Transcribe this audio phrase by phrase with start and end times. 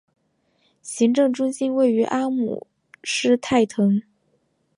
[0.81, 2.65] 行政中心位于阿姆
[3.03, 4.01] 施泰滕。